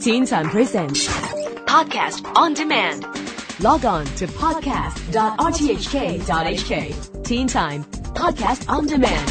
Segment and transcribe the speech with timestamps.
[0.00, 1.06] Teen Time Presents
[1.66, 3.04] Podcast on demand.
[3.62, 7.24] Log on to podcast.rthk.hk.
[7.24, 9.30] Teen Time Podcast on Demand.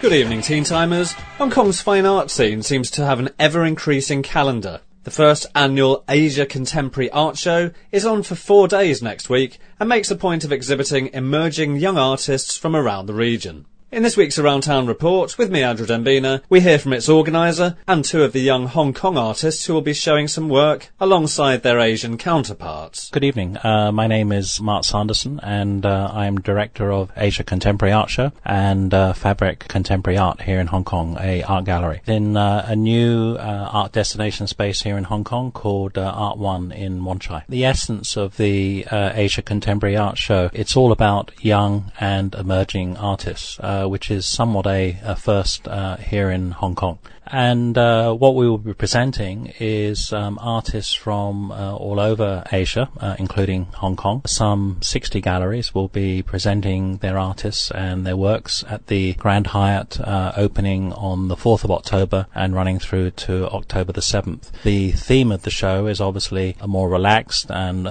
[0.00, 1.10] Good evening, Teen Timers.
[1.38, 4.80] Hong Kong's fine art scene seems to have an ever increasing calendar.
[5.02, 9.88] The first annual Asia Contemporary Art Show is on for four days next week and
[9.88, 13.64] makes a point of exhibiting emerging young artists from around the region.
[13.92, 17.76] In this week's Around Town report, with me, Andrew Dembina, we hear from its organiser
[17.88, 21.64] and two of the young Hong Kong artists who will be showing some work alongside
[21.64, 23.10] their Asian counterparts.
[23.10, 23.56] Good evening.
[23.56, 28.30] Uh, my name is Mark Saunderson, and uh, I'm director of Asia Contemporary Art Show
[28.44, 32.76] and uh, Fabric Contemporary Art here in Hong Kong, a art gallery in uh, a
[32.76, 37.18] new uh, art destination space here in Hong Kong called uh, Art One in Wan
[37.18, 37.42] Chai.
[37.48, 43.58] The essence of the Asia Contemporary Art Show, it's all about young and emerging artists
[43.80, 46.98] uh, which is somewhat a, a first uh, here in Hong Kong.
[47.32, 52.90] And uh, what we will be presenting is um, artists from uh, all over Asia,
[52.98, 54.22] uh, including Hong Kong.
[54.26, 60.00] Some 60 galleries will be presenting their artists and their works at the Grand Hyatt
[60.36, 64.50] opening on the 4th of October and running through to October the 7th.
[64.64, 67.84] The theme of the show is obviously a more relaxed and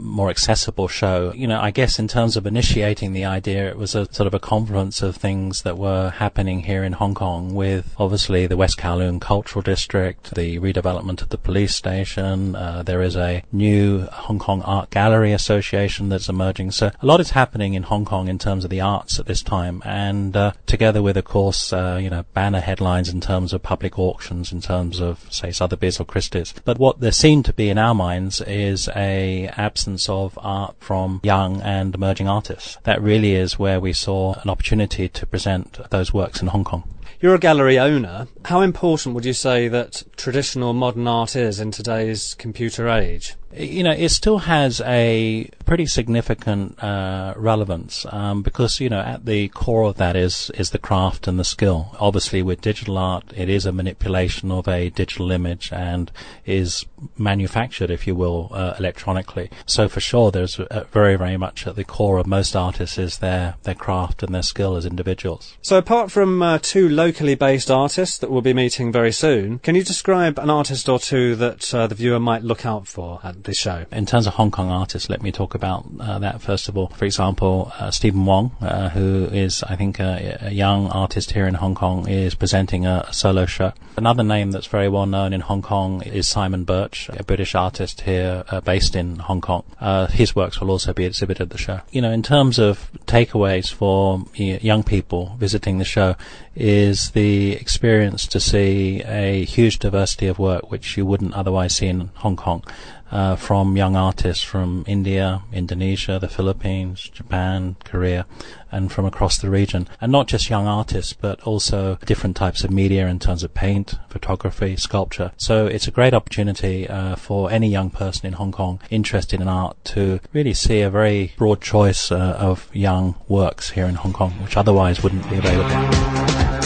[0.00, 1.32] more accessible show.
[1.34, 4.32] You know, I guess in terms of initiating the idea, it was a sort of
[4.32, 8.78] a confluence of things that were happening here in Hong Kong with obviously the West
[8.78, 12.56] Kowloon Cultural District, the redevelopment of the police station.
[12.56, 16.70] Uh, there is a new Hong Kong Art Gallery Association that's emerging.
[16.70, 19.42] So a lot is happening in Hong Kong in terms of the arts at this
[19.42, 23.62] time, and uh, together with, of course, uh, you know, banner headlines in terms of
[23.62, 26.54] public auctions, in terms of say Sotheby's or Christie's.
[26.64, 31.20] But what there seemed to be in our minds is a absence of art from
[31.22, 32.78] young and emerging artists.
[32.84, 36.88] That really is where we saw an opportunity to present those works in Hong Kong.
[37.20, 38.28] You're a gallery owner.
[38.44, 43.34] How important would you say that traditional modern art is in today's computer age?
[43.54, 49.26] You know, it still has a pretty significant uh, relevance um, because you know at
[49.26, 51.96] the core of that is is the craft and the skill.
[51.98, 56.10] Obviously, with digital art, it is a manipulation of a digital image and
[56.44, 56.84] is
[57.16, 59.50] manufactured, if you will, uh, electronically.
[59.66, 63.18] So for sure, there's a, very very much at the core of most artists is
[63.18, 65.56] their their craft and their skill as individuals.
[65.62, 69.74] So apart from uh, two locally based artists that we'll be meeting very soon, can
[69.74, 73.37] you describe an artist or two that uh, the viewer might look out for at
[73.44, 73.84] this show.
[73.92, 76.88] In terms of Hong Kong artists, let me talk about uh, that first of all.
[76.88, 81.46] For example, uh, Stephen Wong, uh, who is, I think, a, a, young artist here
[81.46, 83.72] in Hong Kong, is presenting a, a, solo show.
[83.96, 88.02] Another name that's very well known in Hong Kong is Simon Birch, a British artist
[88.02, 89.64] here uh, based in Hong Kong.
[89.80, 91.80] Uh, his works will also be exhibited at the show.
[91.90, 96.16] You know, in terms of takeaways for young people visiting the show,
[96.58, 101.86] is the experience to see a huge diversity of work which you wouldn't otherwise see
[101.86, 102.64] in Hong Kong
[103.10, 108.26] uh, from young artists from India, Indonesia, the Philippines, Japan, Korea,
[108.70, 109.88] and from across the region.
[110.00, 113.94] And not just young artists, but also different types of media in terms of paint,
[114.08, 115.32] photography, sculpture.
[115.36, 119.48] So it's a great opportunity uh, for any young person in Hong Kong interested in
[119.48, 124.12] art to really see a very broad choice uh, of young works here in Hong
[124.12, 126.57] Kong, which otherwise wouldn't be available.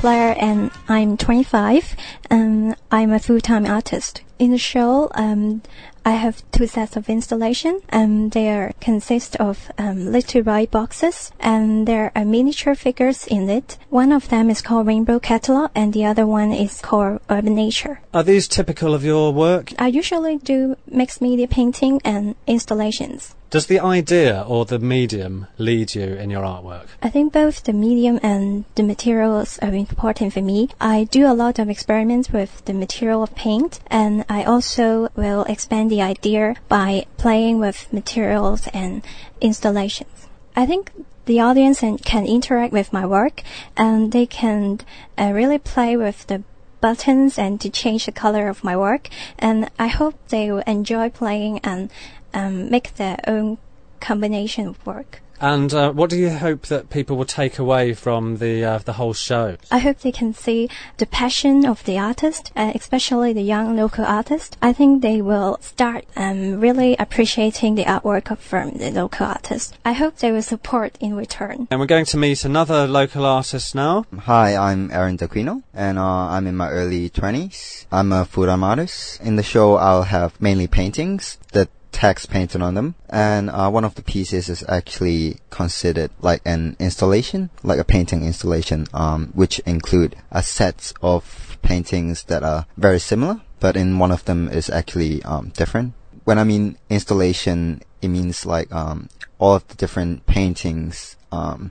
[0.00, 1.96] Claire and I'm 25
[2.30, 4.22] and I'm a full-time artist.
[4.38, 5.60] In the show, um,
[6.08, 7.82] I have two sets of installation.
[7.90, 13.76] and they are, consist of um, little boxes, and there are miniature figures in it.
[13.90, 18.00] One of them is called Rainbow Catalog, and the other one is called Urban Nature.
[18.14, 19.74] Are these typical of your work?
[19.78, 23.34] I usually do mixed media painting and installations.
[23.50, 26.88] Does the idea or the medium lead you in your artwork?
[27.02, 30.68] I think both the medium and the materials are important for me.
[30.78, 35.44] I do a lot of experiments with the material of paint and I also will
[35.44, 39.04] expand the idea by playing with materials and
[39.40, 40.28] installations.
[40.56, 40.92] I think
[41.26, 43.42] the audience can interact with my work
[43.76, 44.80] and they can
[45.18, 46.42] uh, really play with the
[46.80, 49.08] buttons and to change the color of my work
[49.38, 51.90] and I hope they will enjoy playing and
[52.32, 53.58] um, make their own
[53.98, 55.20] combination of work.
[55.40, 58.94] And uh, what do you hope that people will take away from the uh, the
[58.94, 59.56] whole show?
[59.70, 64.04] I hope they can see the passion of the artist, uh, especially the young local
[64.04, 64.56] artist.
[64.60, 69.78] I think they will start um, really appreciating the artwork of from the local artist.
[69.84, 71.68] I hope they will support in return.
[71.70, 74.06] And we're going to meet another local artist now.
[74.18, 76.02] Hi, I'm Aaron Daquino, and uh,
[76.34, 77.86] I'm in my early 20s.
[77.92, 79.20] I'm a food artist.
[79.20, 83.84] In the show, I'll have mainly paintings that text painted on them, and uh, one
[83.84, 89.58] of the pieces is actually considered like an installation, like a painting installation, um, which
[89.60, 94.70] include a set of paintings that are very similar, but in one of them is
[94.70, 95.94] actually um, different.
[96.24, 99.08] When I mean installation, it means like um,
[99.38, 101.16] all of the different paintings.
[101.32, 101.70] Um,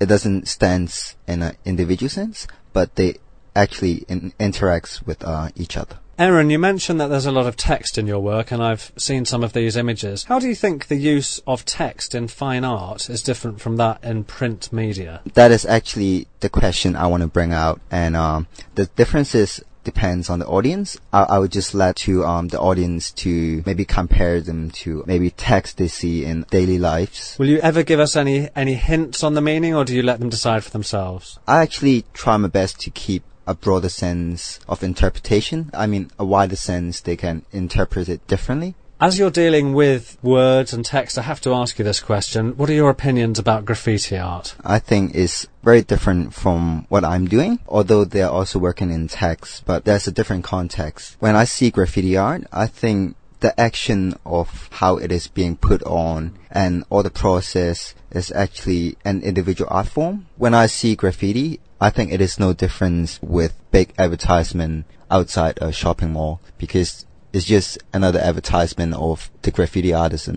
[0.00, 3.16] it doesn't stand in an individual sense, but they
[3.56, 5.98] actually in- interacts with uh, each other.
[6.16, 9.24] Aaron, you mentioned that there's a lot of text in your work, and I've seen
[9.24, 10.24] some of these images.
[10.24, 14.02] How do you think the use of text in fine art is different from that
[14.04, 15.22] in print media?
[15.34, 18.46] That is actually the question I want to bring out, and um,
[18.76, 20.96] the differences depends on the audience.
[21.12, 25.30] I, I would just let to um, the audience to maybe compare them to maybe
[25.30, 27.36] text they see in daily lives.
[27.40, 30.20] Will you ever give us any any hints on the meaning, or do you let
[30.20, 31.40] them decide for themselves?
[31.48, 35.70] I actually try my best to keep a broader sense of interpretation.
[35.74, 38.74] I mean, a wider sense they can interpret it differently.
[39.00, 42.56] As you're dealing with words and text, I have to ask you this question.
[42.56, 44.54] What are your opinions about graffiti art?
[44.64, 49.64] I think is very different from what I'm doing, although they're also working in text,
[49.66, 51.16] but there's a different context.
[51.18, 55.82] When I see graffiti art, I think the action of how it is being put
[55.82, 60.26] on and all the process is actually an individual art form.
[60.36, 65.70] When I see graffiti, I think it is no difference with big advertisement outside a
[65.70, 70.30] shopping mall because it's just another advertisement of the graffiti artist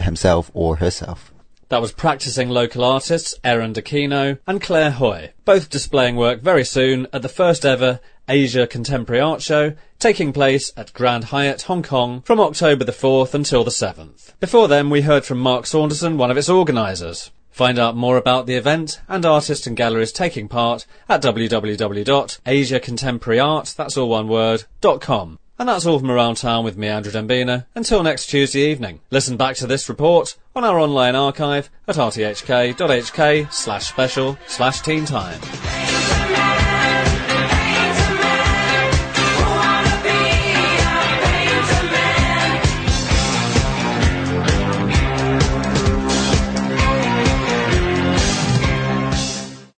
[0.00, 1.32] himself or herself.
[1.68, 7.06] That was practicing local artists Aaron Daquino and Claire Hoy, both displaying work very soon
[7.12, 12.22] at the first ever Asia Contemporary Art Show, taking place at Grand Hyatt, Hong Kong
[12.22, 14.32] from October the 4th until the 7th.
[14.40, 17.30] Before then, we heard from Mark Saunderson, one of its organisers.
[17.58, 23.96] Find out more about the event and artists and galleries taking part at www.asiacontemporaryart, that's
[23.96, 24.62] all one word,
[25.00, 25.40] .com.
[25.58, 27.66] And that's all from around town with me, Andrew Dembina.
[27.74, 29.00] Until next Tuesday evening.
[29.10, 35.04] Listen back to this report on our online archive at rthk.hk slash special slash teen
[35.04, 35.40] time.